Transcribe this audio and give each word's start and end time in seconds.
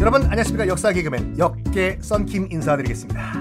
여러분 0.00 0.22
안녕하십니까 0.22 0.68
역사 0.68 0.92
개그맨 0.92 1.36
역개 1.38 1.98
썬킴 2.00 2.52
인사드리겠습니다. 2.52 3.32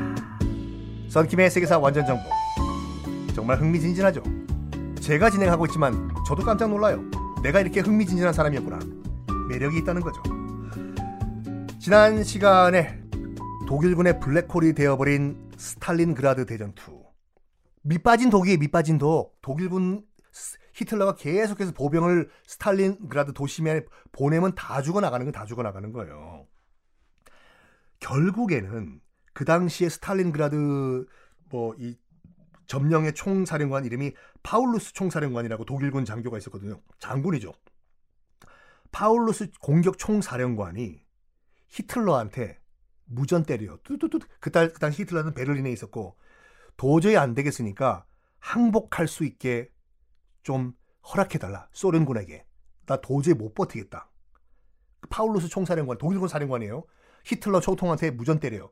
썬킴의 1.09 1.51
세계사 1.51 1.77
완전 1.77 2.05
정보 2.05 2.23
정말 3.35 3.61
흥미진진하죠. 3.61 4.23
제가 4.99 5.29
진행하고 5.29 5.67
있지만 5.67 6.09
저도 6.27 6.43
깜짝 6.43 6.69
놀라요. 6.69 7.03
내가 7.43 7.59
이렇게 7.61 7.81
흥미진진한 7.81 8.33
사람이었구나. 8.33 8.79
매력이 9.49 9.77
있다는 9.77 10.01
거죠. 10.01 10.23
지난 11.79 12.23
시간에 12.23 12.99
독일군의 13.67 14.19
블랙홀이 14.19 14.73
되어버린 14.73 15.51
스탈린그라드 15.57 16.47
대전투. 16.47 17.03
밑빠진 17.83 18.31
독이 18.31 18.57
밑빠진 18.57 18.97
독. 18.97 19.39
독일군 19.43 20.01
히틀러가 20.75 21.15
계속해서 21.15 21.73
보병을 21.73 22.29
스탈린그라드 22.47 23.33
도심에 23.33 23.85
보내면 24.11 24.53
다 24.55 24.81
죽어나가는 24.81 25.25
건 25.25 25.33
다 25.33 25.45
죽어나가는 25.45 25.91
거예요. 25.91 26.47
결국에는 27.99 29.01
그 29.33 29.45
당시에 29.45 29.89
스탈린그라드 29.89 31.05
뭐 31.49 31.75
이 31.79 31.97
점령의 32.67 33.13
총사령관 33.13 33.85
이름이 33.85 34.13
파울루스 34.43 34.93
총사령관이라고 34.93 35.65
독일군 35.65 36.05
장교가 36.05 36.37
있었거든요. 36.39 36.81
장군이죠. 36.99 37.53
파울루스 38.91 39.51
공격 39.61 39.97
총사령관이 39.97 41.05
히틀러한테 41.67 42.59
무전 43.05 43.43
때려. 43.43 43.77
뚜뚜뚜. 43.83 44.19
그달 44.39 44.73
그 44.73 44.79
당시 44.79 45.03
히틀러는 45.03 45.33
베를린에 45.33 45.71
있었고 45.71 46.17
도저히 46.77 47.17
안 47.17 47.35
되겠으니까 47.35 48.05
항복할 48.39 49.07
수 49.07 49.25
있게 49.25 49.69
좀 50.45 50.73
허락해 51.11 51.39
달라. 51.39 51.67
소련군에게. 51.73 52.45
나 52.85 53.01
도저히 53.01 53.33
못 53.33 53.55
버티겠다. 53.55 54.09
파울루스 55.09 55.49
총사령관, 55.49 55.97
독일군 55.97 56.27
사령관이에요. 56.27 56.83
히틀러 57.25 57.59
총통한테 57.59 58.11
무전 58.11 58.39
때려요. 58.39 58.71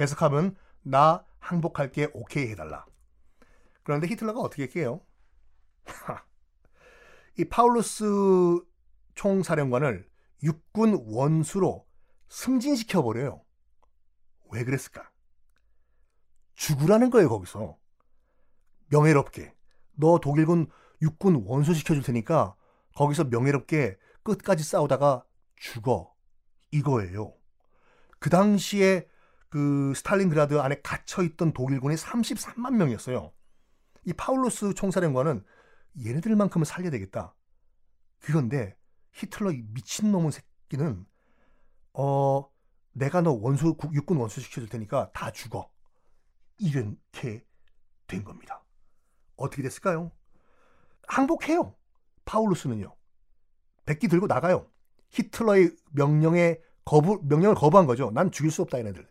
해석하면 0.00 0.56
나 0.82 1.24
항복할게 1.38 2.10
오케이 2.14 2.48
해달라. 2.50 2.86
그런데 3.82 4.06
히틀러가 4.08 4.40
어떻게 4.40 4.80
해요? 4.80 5.02
이 7.38 7.44
파울루스 7.44 8.04
총사령관을 9.14 10.08
육군 10.42 11.04
원수로 11.06 11.86
승진시켜 12.28 13.02
버려요. 13.02 13.42
왜 14.50 14.64
그랬을까? 14.64 15.10
죽으라는 16.54 17.10
거예요 17.10 17.28
거기서 17.28 17.76
명예롭게 18.88 19.54
너 19.92 20.18
독일군 20.18 20.68
육군 21.02 21.44
원수 21.46 21.74
시켜줄 21.74 22.02
테니까 22.02 22.54
거기서 22.94 23.24
명예롭게 23.24 23.96
끝까지 24.22 24.64
싸우다가 24.64 25.24
죽어 25.56 26.14
이거예요. 26.70 27.34
그 28.18 28.30
당시에 28.30 29.06
그 29.48 29.92
스탈린그라드 29.94 30.58
안에 30.58 30.80
갇혀있던 30.82 31.52
독일군이 31.52 31.94
33만 31.94 32.74
명이었어요. 32.74 33.32
이 34.04 34.12
파울루스 34.12 34.74
총사령관은 34.74 35.44
얘네들만큼은 36.04 36.64
살려야 36.64 36.90
되겠다. 36.90 37.34
그런데 38.20 38.76
히틀러 39.12 39.52
미친놈의 39.72 40.32
새끼는 40.32 41.06
어 41.92 42.48
내가 42.92 43.20
너 43.20 43.32
원수 43.32 43.76
육군 43.92 44.16
원수 44.16 44.40
시켜줄 44.40 44.68
테니까 44.68 45.10
다 45.12 45.30
죽어. 45.30 45.70
이렇게 46.58 47.44
된 48.06 48.24
겁니다. 48.24 48.64
어떻게 49.36 49.62
됐을까요? 49.62 50.12
항복해요. 51.06 51.74
파울루스는요. 52.24 52.94
백기 53.86 54.08
들고 54.08 54.26
나가요. 54.26 54.70
히틀러의 55.10 55.76
명령에 55.92 56.58
거부 56.84 57.20
명령을 57.24 57.54
거부한 57.54 57.86
거죠. 57.86 58.10
난 58.10 58.30
죽일 58.30 58.50
수 58.50 58.62
없다 58.62 58.78
얘네들. 58.78 59.06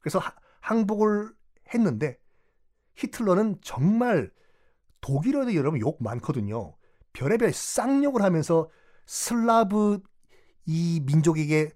그래서 0.00 0.18
하, 0.18 0.34
항복을 0.60 1.32
했는데 1.74 2.18
히틀러는 2.96 3.58
정말 3.62 4.30
독일어도 5.00 5.54
여러분 5.54 5.80
욕 5.80 6.02
많거든요. 6.02 6.76
별의별 7.12 7.52
쌍욕을 7.52 8.22
하면서 8.22 8.70
슬라브 9.06 10.00
이 10.64 11.02
민족에게 11.04 11.70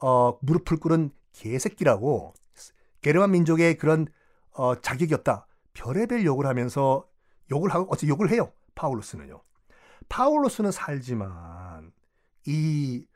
어, 0.00 0.38
무릎을 0.42 0.78
꿇은 0.78 1.10
개새끼라고 1.32 2.34
게르만 3.00 3.30
민족의 3.30 3.78
그런 3.78 4.06
어, 4.56 4.80
자격이었다. 4.80 5.46
별의별 5.74 6.24
욕을 6.24 6.46
하면서 6.46 7.06
욕을 7.50 7.72
하고 7.72 7.92
어째 7.92 8.08
욕을 8.08 8.30
해요. 8.30 8.52
파울루스는요. 8.74 9.42
파울루스는 10.08 10.72
살지만 10.72 11.92
이 12.46 13.06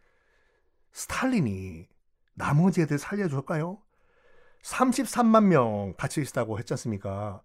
스탈린이 0.93 1.89
나머지 2.35 2.83
애들 2.83 2.99
살려줄까요? 2.99 3.79
33만 4.63 5.45
명 5.45 5.95
갇혀 5.97 6.21
있다고 6.21 6.59
했지 6.59 6.75
않습니까? 6.75 7.43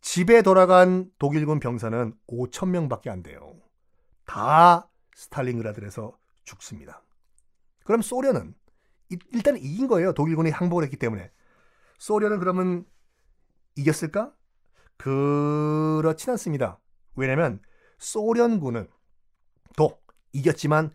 집에 0.00 0.42
돌아간 0.42 1.10
독일군 1.18 1.60
병사는 1.60 2.14
5천 2.28 2.68
명밖에 2.68 3.10
안 3.10 3.22
돼요. 3.22 3.54
다 4.24 4.88
스탈린그라드에서 5.14 6.16
죽습니다. 6.44 7.02
그럼 7.84 8.02
소련은 8.02 8.54
일단 9.32 9.56
이긴 9.56 9.86
거예요. 9.86 10.12
독일군이 10.12 10.50
항복을 10.50 10.84
했기 10.84 10.96
때문에. 10.96 11.30
소련은 11.98 12.38
그러면 12.38 12.84
이겼을까? 13.78 14.32
그렇진 14.96 16.30
않습니다. 16.32 16.80
왜냐면 17.14 17.60
소련군은 17.98 18.88
또 19.76 19.98
이겼지만 20.32 20.92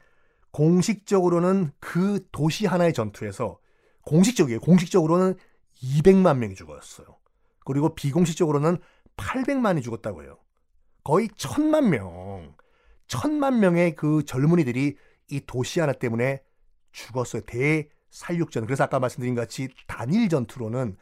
공식적으로는 0.52 1.72
그 1.80 2.28
도시 2.32 2.66
하나의 2.66 2.94
전투에서 2.94 3.60
공식적이에요. 4.06 4.60
공식적으로는 4.60 5.36
200만 5.82 6.38
명이 6.38 6.56
죽었어요. 6.56 7.08
그리고 7.66 7.96
비공식적으로는 7.96 8.78
800만이 9.18 9.82
죽었다고 9.82 10.24
해요. 10.24 10.38
거의 11.04 11.30
천만 11.36 11.90
명, 11.90 12.56
천만 13.08 13.60
명의 13.60 13.96
그 13.96 14.24
젊은이들이 14.26 14.98
이 15.30 15.42
도시 15.46 15.80
하나 15.80 15.94
때문에 15.94 16.44
죽었어요. 16.92 17.42
대살육전. 17.42 18.66
그래서 18.66 18.84
아까 18.84 19.00
말씀드린 19.00 19.36
같이 19.36 19.70
단일 19.88 20.30
전투로는 20.30 20.98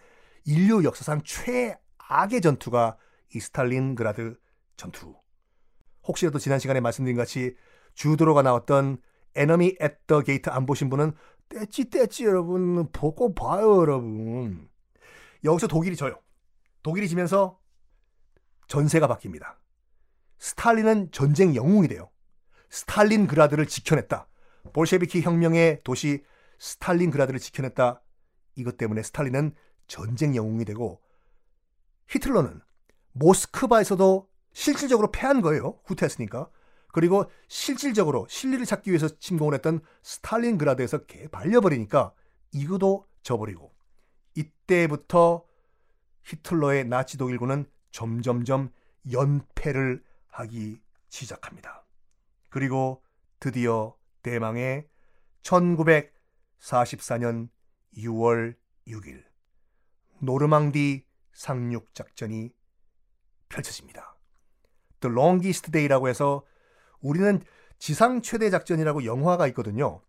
인류 0.45 0.83
역사상 0.83 1.21
최악의 1.23 2.41
전투가 2.41 2.97
이 3.33 3.39
스탈린그라드 3.39 4.39
전투. 4.75 5.15
혹시라도 6.03 6.39
지난 6.39 6.59
시간에 6.59 6.79
말씀드린 6.79 7.15
같이 7.15 7.55
주드로가 7.93 8.41
나왔던 8.41 9.01
Enemy 9.35 9.77
at 9.79 9.96
the 9.96 10.21
Gate 10.21 10.49
안 10.49 10.65
보신 10.65 10.89
분은 10.89 11.13
떼찌 11.49 11.89
떼찌 11.89 12.25
여러분 12.25 12.91
보고 12.91 13.33
봐요 13.33 13.81
여러분. 13.81 14.69
여기서 15.43 15.67
독일이 15.67 15.95
져요. 15.95 16.19
독일이 16.83 17.07
지면서 17.07 17.59
전세가 18.67 19.07
바뀝니다. 19.07 19.55
스탈린은 20.39 21.11
전쟁 21.11 21.55
영웅이 21.55 21.87
돼요. 21.87 22.09
스탈린그라드를 22.69 23.65
지켜냈다. 23.67 24.27
볼셰비키 24.73 25.21
혁명의 25.21 25.81
도시 25.83 26.23
스탈린그라드를 26.59 27.39
지켜냈다. 27.39 28.01
이것 28.55 28.77
때문에 28.77 29.03
스탈린은 29.03 29.55
전쟁 29.91 30.35
영웅이 30.37 30.63
되고 30.63 31.01
히틀러는 32.07 32.61
모스크바에서도 33.11 34.29
실질적으로 34.53 35.11
패한 35.11 35.41
거예요. 35.41 35.81
후퇴했으니까. 35.83 36.49
그리고 36.93 37.29
실질적으로 37.49 38.25
실리를 38.29 38.65
찾기 38.65 38.89
위해서 38.89 39.09
침공을 39.19 39.53
했던 39.55 39.81
스탈린그라드에서 40.03 41.07
개 41.07 41.27
발려버리니까 41.27 42.13
이거도 42.53 43.05
져버리고 43.21 43.73
이때부터 44.35 45.43
히틀러의 46.23 46.85
나치 46.85 47.17
독일군은 47.17 47.65
점점점 47.91 48.71
연패를 49.11 50.05
하기 50.27 50.79
시작합니다. 51.09 51.85
그리고 52.47 53.03
드디어 53.41 53.97
대망의 54.21 54.87
1944년 55.43 57.49
6월 57.97 58.55
6일 58.87 59.30
노르망디 60.21 61.05
상륙 61.33 61.93
작전이 61.93 62.51
펼쳐집니다. 63.49 64.15
The 65.01 65.13
Longest 65.13 65.71
Day라고 65.71 66.07
해서 66.07 66.45
우리는 67.01 67.41
지상 67.79 68.21
최대 68.21 68.49
작전이라고 68.49 69.05
영화가 69.05 69.47
있거든요. 69.47 70.01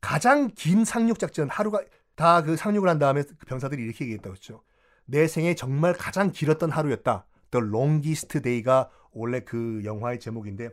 가장 0.00 0.48
긴 0.54 0.84
상륙 0.84 1.18
작전 1.18 1.48
하루가 1.48 1.82
다 2.16 2.42
그 2.42 2.56
상륙을 2.56 2.88
한 2.88 2.98
다음에 2.98 3.22
그 3.22 3.46
병사들이 3.46 3.82
이렇게 3.82 4.04
얘기했다고 4.04 4.34
했죠. 4.34 4.62
내 5.06 5.26
생에 5.26 5.54
정말 5.54 5.94
가장 5.94 6.32
길었던 6.32 6.70
하루였다. 6.70 7.26
The 7.50 7.66
Longest 7.66 8.40
Day가 8.42 8.90
원래 9.12 9.40
그 9.40 9.82
영화의 9.84 10.20
제목인데 10.20 10.70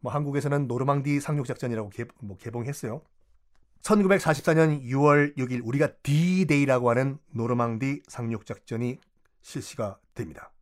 뭐 0.00 0.12
한국에서는 0.12 0.66
노르망디 0.66 1.20
상륙 1.20 1.46
작전이라고 1.46 1.90
개, 1.90 2.04
뭐 2.20 2.36
개봉했어요. 2.36 3.02
1944년 3.86 4.82
6월 4.82 5.36
6일 5.36 5.60
우리가 5.64 5.88
D-Day라고 6.02 6.90
하는 6.90 7.18
노르망디 7.30 8.02
상륙 8.08 8.44
작전이 8.44 8.98
실시가 9.42 9.98
됩니다. 10.14 10.52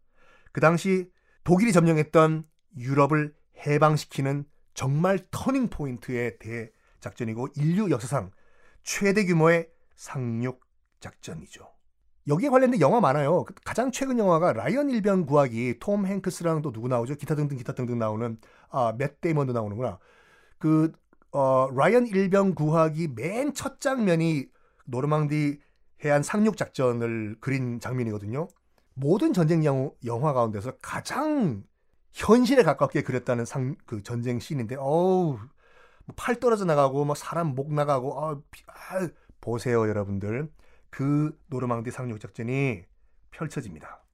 그 0.53 0.61
당시 0.61 1.11
독일이 1.43 1.73
점령했던 1.73 2.45
유럽을 2.77 3.35
해방시키는 3.67 4.45
정말 4.75 5.19
turning 5.31 5.69
point의 5.69 6.39
대작전이고 6.39 7.49
인류 7.57 7.91
역사상 7.91 8.31
최대 8.83 9.25
규모의 9.25 9.71
상륙 9.97 10.61
작전이죠. 11.01 11.71
여기에 12.29 12.51
관련된 12.51 12.81
영화 12.81 13.01
많아요. 13.01 13.45
가장 13.65 13.91
최근 13.91 14.19
영화가 14.19 14.53
라이언 14.53 14.91
일병 14.91 15.25
구하기 15.25 15.79
톰 15.79 16.07
행크스랑 16.07 16.61
또 16.61 16.73
누구 16.73 16.89
나오죠? 16.89 17.15
기타 17.15 17.35
등등 17.35 17.57
기타 17.57 17.73
등등 17.75 17.99
나오는 17.99 18.39
아 18.69 18.79
맷 18.79 19.21
데이먼도 19.23 19.55
나오는구나. 19.55 19.99
그 20.59 20.93
어, 21.35 21.69
라이언 21.75 22.07
일병 22.07 22.55
구하기 22.55 23.09
맨 23.17 23.55
첫 23.55 23.81
장면이 23.81 24.47
노르망디 24.87 25.61
해안 26.05 26.23
상륙 26.23 26.57
작전을 26.57 27.37
그린 27.41 27.81
장면이거든요. 27.81 28.49
모든 28.95 29.33
전쟁 29.33 29.65
영화 29.65 30.33
가운데서 30.33 30.77
가장 30.83 31.65
현실에 32.13 32.63
가깝게 32.63 33.03
그렸다는 33.03 33.45
상, 33.45 33.75
그 33.87 34.03
전쟁 34.03 34.39
씬인데, 34.39 34.77
어우, 34.79 35.39
뭐팔 36.07 36.37
떨어져 36.41 36.65
나가고, 36.65 37.05
뭐 37.05 37.15
사람 37.17 37.55
목 37.55 37.73
나가고, 37.75 38.25
아, 38.25 38.41
아, 38.69 39.09
보세요, 39.41 39.89
여러분들. 39.89 40.51
그 40.91 41.37
노르망디 41.49 41.91
상륙 41.91 42.21
작전이 42.21 42.85
펼쳐집니다. 43.33 44.05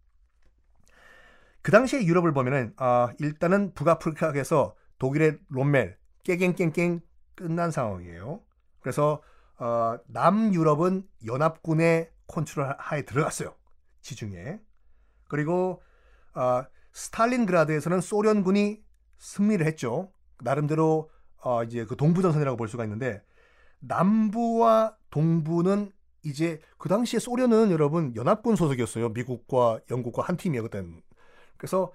그 1.63 1.71
당시에 1.73 2.05
유럽을 2.05 2.33
보면은, 2.33 2.73
아, 2.77 3.11
일단은 3.19 3.75
북아프리카에서 3.75 4.75
독일의 4.99 5.39
롬멜, 5.49 5.97
깨갱깽깽 6.25 7.03
끝난 7.41 7.71
상황이에요. 7.71 8.41
그래서, 8.81 9.23
어, 9.59 9.99
남유럽은 10.07 11.09
연합군의 11.27 12.11
컨트롤 12.27 12.75
하에 12.79 13.03
들어갔어요. 13.05 13.55
지중해. 14.03 14.61
그리고, 15.29 15.83
어, 16.35 16.65
스탈린그라드에서는 16.93 18.01
소련군이 18.01 18.83
승리를 19.19 19.65
했죠. 19.67 20.13
나름대로 20.43 21.11
어, 21.43 21.63
이제 21.65 21.85
그 21.85 21.97
동부전선이라고 21.97 22.57
볼 22.57 22.69
수가 22.69 22.85
있는데 22.85 23.23
남부와 23.81 24.97
동부는 25.11 25.93
이제 26.23 26.61
그 26.77 26.89
당시에 26.89 27.19
소련은 27.19 27.71
여러분 27.71 28.15
연합군 28.15 28.57
소속이었어요. 28.57 29.11
미국과 29.11 29.81
영국과 29.91 30.23
한 30.23 30.37
팀이었거든. 30.37 31.03
그래서 31.57 31.93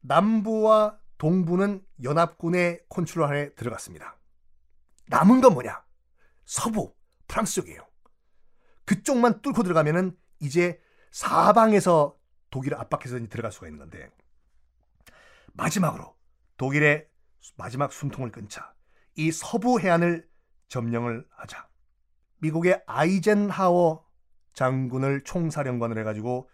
남부와 0.00 0.98
동부는 1.18 1.84
연합군의 2.02 2.80
컨트롤 2.88 3.26
안에 3.26 3.54
들어갔습니다. 3.54 4.16
남은 5.10 5.40
건 5.40 5.54
뭐냐? 5.54 5.84
서부, 6.44 6.94
프랑스 7.26 7.56
쪽이에요. 7.56 7.84
그쪽만 8.84 9.42
뚫고 9.42 9.64
들어가면은 9.64 10.16
이제 10.38 10.80
사방에서 11.10 12.16
독일을 12.50 12.78
압박해서 12.78 13.18
들어갈 13.28 13.52
수가 13.52 13.66
있는 13.66 13.78
건데 13.78 14.10
마지막으로 15.52 16.16
독일의 16.56 17.08
마지막 17.56 17.92
숨통을 17.92 18.30
끊자 18.30 18.72
이 19.16 19.32
서부 19.32 19.80
해안을 19.80 20.28
점령을 20.68 21.26
하자. 21.30 21.68
미국의 22.38 22.82
아이젠하워 22.86 24.06
장군을 24.54 25.24
총사령관을 25.24 25.98
해가지고 25.98 26.48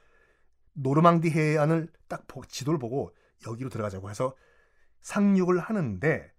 노르망디 0.73 1.31
해안을 1.31 1.93
딱 2.09 2.27
지도를 2.49 2.79
보고 2.79 3.15
여기로 3.47 3.69
들어가자고 3.69 4.11
해서 4.11 4.35
상륙을 5.03 5.59
하는데 5.59 6.33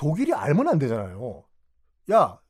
독일이 0.00 0.32
알면 0.32 0.66
안 0.66 0.78
되잖아요. 0.78 1.44
야, 2.10 2.40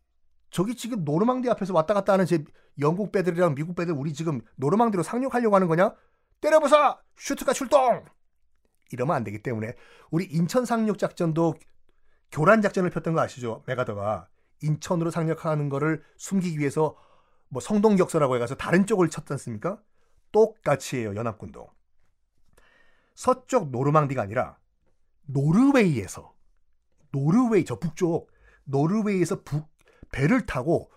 저기 0.50 0.76
지금 0.76 1.02
노르망디 1.02 1.50
앞에서 1.50 1.74
왔다 1.74 1.94
갔다 1.94 2.12
하는 2.12 2.24
제 2.24 2.44
영국 2.78 3.10
배들이랑 3.10 3.56
미국 3.56 3.74
배들 3.74 3.92
우리 3.92 4.14
지금 4.14 4.40
노르망디로 4.54 5.02
상륙하려고 5.02 5.56
하는 5.56 5.66
거냐? 5.66 5.92
때려부숴! 6.40 7.00
슈투카 7.16 7.52
출동! 7.52 8.04
이러면 8.92 9.16
안 9.16 9.24
되기 9.24 9.42
때문에 9.42 9.74
우리 10.12 10.26
인천 10.26 10.64
상륙 10.64 10.96
작전도 10.96 11.54
교란 12.30 12.62
작전을 12.62 12.88
폈던 12.90 13.14
거 13.14 13.20
아시죠? 13.20 13.64
맥아더가 13.66 14.28
인천으로 14.62 15.10
상륙하는 15.10 15.68
거를 15.70 16.04
숨기기 16.18 16.60
위해서 16.60 16.96
뭐 17.48 17.60
성동격서라고 17.60 18.36
해가서 18.36 18.54
다른 18.54 18.86
쪽을 18.86 19.10
쳤지 19.10 19.32
않습니까? 19.32 19.82
똑같이 20.30 20.98
해요 20.98 21.16
연합군도 21.16 21.68
서쪽 23.16 23.70
노르망디가 23.70 24.22
아니라 24.22 24.56
노르웨이에서 25.26 26.32
노르웨이 27.12 27.64
저 27.64 27.78
북쪽 27.78 28.30
노르웨이에서 28.64 29.42
북 29.42 29.68
배를 30.12 30.46
타고 30.46 30.90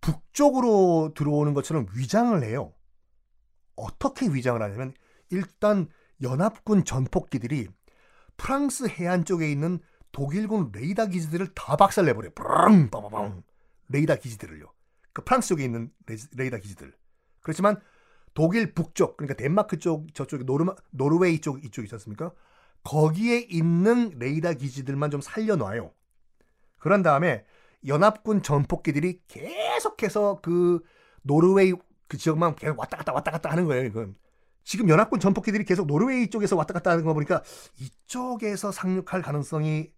북쪽으로 0.00 1.12
들어오는 1.14 1.54
것처럼 1.54 1.86
위장을 1.94 2.42
해요. 2.42 2.74
어떻게 3.76 4.26
위장을 4.28 4.60
하냐면 4.60 4.92
일단 5.30 5.88
연합군 6.22 6.84
전폭기들이 6.84 7.68
프랑스 8.36 8.86
해안 8.88 9.24
쪽에 9.24 9.50
있는 9.50 9.80
독일군 10.12 10.70
레이더 10.72 11.06
기지들을 11.06 11.54
다 11.54 11.76
박살내버려. 11.76 12.30
브랑 12.34 12.90
빠바방 12.90 13.42
레이더 13.88 14.16
기지들을요. 14.16 14.66
그 15.12 15.24
프랑스 15.24 15.48
쪽에 15.48 15.64
있는 15.64 15.90
레이더 16.36 16.58
기지들. 16.58 16.92
그렇지만 17.40 17.80
독일 18.34 18.74
북쪽 18.74 19.16
그러니까 19.16 19.36
덴마크 19.36 19.78
쪽 19.78 20.12
저쪽에 20.14 20.44
노르마, 20.44 20.74
노르웨이 20.90 21.40
쪽 21.40 21.64
이쪽 21.64 21.82
있지 21.82 21.94
않습니까? 21.94 22.32
거기에 22.84 23.46
있는 23.50 24.10
레이더 24.18 24.54
기지들만 24.54 25.10
좀 25.10 25.20
살려놔요. 25.20 25.92
그런 26.78 27.02
다음에 27.02 27.44
연합군 27.86 28.42
전폭기들이 28.42 29.20
계속해서 29.26 30.40
그 30.42 30.80
노르웨이 31.22 31.72
그 32.08 32.16
지역만 32.16 32.54
계속 32.54 32.78
왔다 32.78 32.96
갔다 32.98 33.12
왔다 33.12 33.30
갔다 33.30 33.50
하는 33.50 33.64
거예요. 33.64 33.84
이건 33.84 34.14
지금 34.62 34.88
연합군 34.88 35.20
전폭기들이 35.20 35.64
계속 35.64 35.86
노르웨이 35.86 36.28
쪽에서 36.28 36.56
왔다 36.56 36.72
갔다 36.74 36.90
하는 36.90 37.04
거 37.04 37.14
보니까 37.14 37.42
이쪽에서 37.78 38.72
상륙할 38.72 39.22
가능성이 39.22 39.90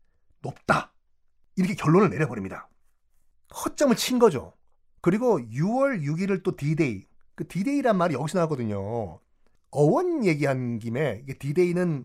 높다. 0.43 0.93
이렇게 1.57 1.75
결론을 1.75 2.11
내려버립니다. 2.11 2.69
허점을 3.65 3.95
친 3.97 4.19
거죠. 4.19 4.53
그리고 5.01 5.39
6월 5.39 6.03
6일을 6.03 6.43
또 6.43 6.57
D-Day. 6.57 7.07
그 7.35 7.47
D-Day란 7.47 7.97
말이 7.97 8.15
여기서 8.15 8.39
나왔거든요. 8.39 9.21
어원 9.71 10.25
얘기한 10.25 10.79
김에 10.79 11.25
D-Day는 11.39 12.05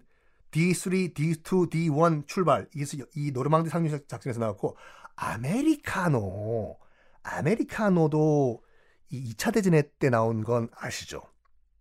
D3, 0.52 1.14
D2, 1.14 1.70
D1 1.70 2.28
출발. 2.28 2.68
이 3.16 3.32
노르망디 3.32 3.70
상륙 3.70 4.08
작전에서 4.08 4.40
나왔고 4.40 4.78
아메리카노. 5.16 6.78
아메리카노도 7.24 8.64
이 9.10 9.34
2차 9.34 9.54
대전 9.54 9.82
때 10.00 10.10
나온 10.10 10.44
건 10.44 10.70
아시죠? 10.76 11.22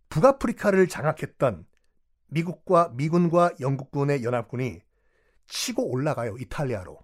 북아프리카를 0.09 0.87
장악했던 0.87 1.65
미국과 2.27 2.91
미군과 2.93 3.51
영국군의 3.59 4.23
연합군이 4.23 4.81
치고 5.47 5.89
올라가요. 5.89 6.37
이탈리아로. 6.37 6.99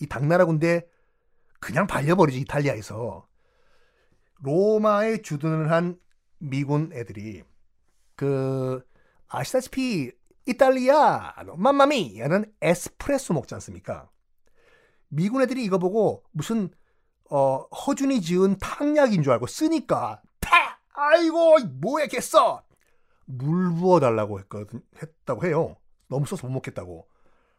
이 0.00 0.06
당나라 0.06 0.44
군대 0.44 0.86
그냥 1.60 1.86
발려버리지 1.86 2.40
이탈리아에서. 2.40 3.28
로마에 4.42 5.22
주둔을 5.22 5.70
한 5.70 6.00
미군 6.38 6.90
애들이 6.94 7.44
그 8.16 8.82
아시다시피 9.28 10.10
이탈리아 10.46 11.34
맘마미야는 11.56 12.52
에스프레소 12.60 13.34
먹지 13.34 13.54
않습니까? 13.54 14.08
미군 15.08 15.42
애들이 15.42 15.64
이거 15.64 15.78
보고 15.78 16.24
무슨 16.32 16.70
어, 17.30 17.58
허준이 17.68 18.20
지은 18.20 18.58
탕약인 18.58 19.22
줄 19.22 19.32
알고 19.32 19.46
쓰니까 19.46 20.22
아이고 21.00 21.58
뭐에 21.80 22.08
겠어 22.08 22.62
물 23.24 23.72
부어달라고 23.74 24.38
했거든 24.40 24.82
했다고 25.02 25.46
해요. 25.46 25.76
너무 26.08 26.26
써서 26.26 26.46
못 26.46 26.54
먹겠다고. 26.54 27.08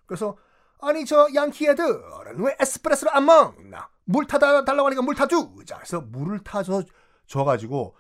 그래서 0.06 0.38
아니 0.80 1.06
저 1.06 1.28
양키 1.34 1.68
애들은 1.70 2.40
왜 2.40 2.56
에스프레소를 2.60 3.16
안 3.16 3.26
먹나? 3.26 3.90
물 4.04 4.28
타다 4.28 4.66
달라고 4.66 4.88
하니까 4.88 5.02
물 5.02 5.16
타주자. 5.16 5.78
그래서 5.78 6.02
물을 6.02 6.40
타서 6.44 6.84
줘가지고 7.28 7.96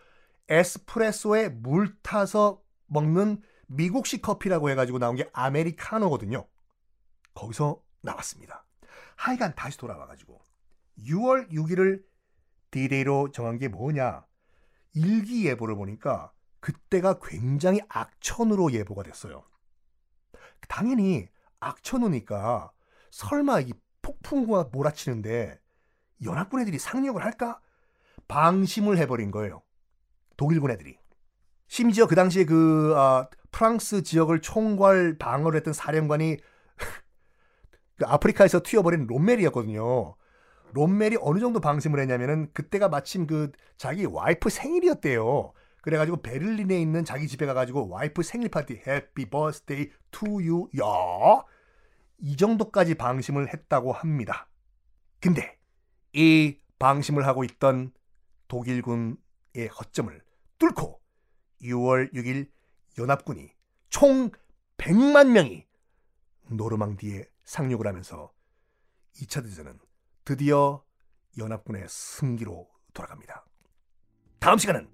에스프레소에 0.50 1.50
물 1.50 1.96
타서 2.02 2.62
먹는 2.88 3.42
미국식 3.72 4.22
커피라고 4.22 4.70
해가지고 4.70 5.00
나온 5.00 5.16
게 5.16 5.30
아메리카노거든요. 5.34 6.46
거기서 7.34 7.82
나왔습니다. 8.02 8.66
하여간 9.16 9.56
다시 9.56 9.78
돌아와가지고 9.78 10.42
6월 11.00 11.50
6일을 11.52 12.04
디데이로 12.72 13.32
정한 13.32 13.58
게 13.58 13.68
뭐냐? 13.68 14.26
일기예보를 14.94 15.76
보니까 15.76 16.32
그때가 16.60 17.20
굉장히 17.24 17.80
악천후로 17.88 18.74
예보가 18.74 19.04
됐어요. 19.04 19.44
당연히 20.68 21.28
악천후니까 21.60 22.72
설마 23.10 23.62
이 23.62 23.74
폭풍우가 24.02 24.70
몰아치는데 24.72 25.60
연합군 26.24 26.62
애들이 26.62 26.78
상륙을 26.78 27.24
할까? 27.24 27.62
방심을 28.28 28.98
해버린 28.98 29.32
거예요. 29.32 29.62
독일군 30.38 30.72
애들이. 30.72 31.01
심지어 31.72 32.06
그 32.06 32.16
당시에 32.16 32.44
그 32.44 32.94
아, 32.98 33.30
프랑스 33.50 34.04
지역을 34.04 34.42
총괄 34.42 35.18
방어를 35.18 35.56
했던 35.56 35.74
사령관이 35.74 36.36
그 37.96 38.06
아프리카에서 38.06 38.60
튀어버린 38.62 39.08
롬멜이었거든요. 39.08 40.16
롬멜이 40.74 41.16
어느 41.22 41.40
정도 41.40 41.62
방심을 41.62 42.02
했냐면은 42.02 42.52
그때가 42.52 42.90
마침 42.90 43.26
그 43.26 43.54
자기 43.78 44.04
와이프 44.04 44.50
생일이었대요. 44.50 45.54
그래가지고 45.82 46.22
베를린에 46.22 46.78
있는 46.78 47.06
자기 47.06 47.30
집에 47.30 47.46
가가지고 47.46 47.88
와이프 47.88 48.22
생일 48.22 48.50
파티 48.50 48.82
happy 48.86 49.30
birthday 49.30 49.92
to 50.12 50.44
you. 50.44 50.68
야. 50.78 51.42
이 52.18 52.36
정도까지 52.36 52.96
방심을 52.96 53.48
했다고 53.48 53.94
합니다. 53.94 54.50
근데 55.22 55.58
이 56.12 56.58
방심을 56.80 57.26
하고 57.26 57.46
있던 57.46 57.94
독일군의 58.50 59.16
허점을 59.80 60.22
뚫고 60.60 61.01
6월 61.64 62.14
6일 62.14 62.50
연합군이 62.98 63.52
총 63.90 64.32
100만 64.78 65.32
명이 65.32 65.66
노르망디에 66.50 67.26
상륙을 67.44 67.88
하면서 67.88 68.32
2차 69.16 69.44
대전은 69.44 69.80
드디어 70.26 70.84
연합군의 71.38 71.86
승기로 71.88 72.68
돌아갑니다. 72.94 73.46
다음 74.40 74.58
시간은 74.58 74.90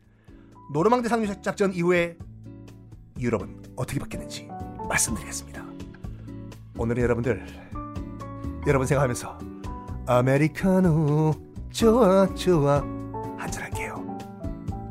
노르망디 0.74 1.10
상륙 1.10 1.42
작전 1.42 1.74
이후에 1.74 2.18
유럽은 3.20 3.74
어떻게 3.76 4.00
바뀌었는지 4.00 4.48
말씀드리겠습니다. 4.88 5.66
오늘은 6.78 7.02
여러분들 7.02 7.46
여러분 8.68 8.86
생각하면서 8.86 9.40
아메리카노 10.06 11.34
좋아 11.72 12.34
좋아 12.36 12.82
한잔 13.38 13.64
할게요. 13.64 13.96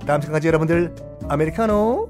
다음 0.06 0.21
시간까지 0.21 0.47
여러분들 0.49 1.06
아메리카노 1.28 2.09